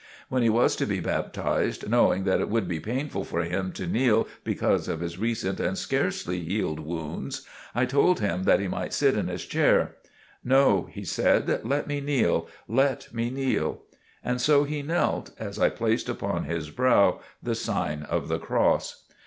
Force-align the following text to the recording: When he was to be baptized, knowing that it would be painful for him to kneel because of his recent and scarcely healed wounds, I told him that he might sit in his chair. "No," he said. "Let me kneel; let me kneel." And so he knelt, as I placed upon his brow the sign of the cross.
When 0.29 0.41
he 0.41 0.49
was 0.49 0.75
to 0.77 0.87
be 0.87 0.99
baptized, 0.99 1.87
knowing 1.87 2.23
that 2.23 2.39
it 2.41 2.49
would 2.49 2.67
be 2.67 2.79
painful 2.79 3.23
for 3.23 3.41
him 3.43 3.71
to 3.73 3.85
kneel 3.85 4.27
because 4.43 4.87
of 4.87 4.99
his 4.99 5.19
recent 5.19 5.59
and 5.59 5.77
scarcely 5.77 6.41
healed 6.41 6.79
wounds, 6.79 7.43
I 7.75 7.85
told 7.85 8.19
him 8.19 8.45
that 8.45 8.59
he 8.59 8.67
might 8.67 8.95
sit 8.95 9.15
in 9.15 9.27
his 9.27 9.45
chair. 9.45 9.97
"No," 10.43 10.87
he 10.91 11.05
said. 11.05 11.63
"Let 11.63 11.85
me 11.85 12.01
kneel; 12.01 12.47
let 12.67 13.13
me 13.13 13.29
kneel." 13.29 13.83
And 14.23 14.41
so 14.41 14.63
he 14.63 14.81
knelt, 14.81 15.33
as 15.37 15.59
I 15.59 15.69
placed 15.69 16.09
upon 16.09 16.45
his 16.45 16.71
brow 16.71 17.19
the 17.43 17.53
sign 17.53 18.01
of 18.01 18.27
the 18.27 18.39
cross. 18.39 19.03